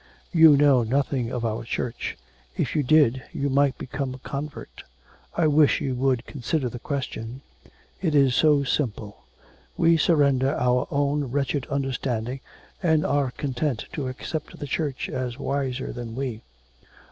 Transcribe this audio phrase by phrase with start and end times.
[0.31, 2.17] You know nothing of our Church;
[2.57, 4.81] if you did, you might become a convert.
[5.37, 7.41] I wish you would consider the question.
[8.01, 9.17] It is so simple;
[9.77, 12.39] we surrender our own wretched understanding,
[12.81, 16.41] and are content to accept the Church as wiser than we.